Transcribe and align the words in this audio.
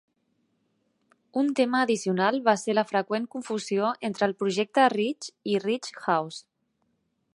Un 1.41 1.51
tema 1.59 1.81
addicional 1.87 2.41
va 2.47 2.55
ser 2.61 2.75
la 2.77 2.85
freqüent 2.93 3.27
confusió 3.35 3.93
entre 4.09 4.29
el 4.31 4.35
Projecte 4.41 4.89
Ridge 4.95 5.31
i 5.53 5.63
Ridge 5.67 6.05
House. 6.07 6.41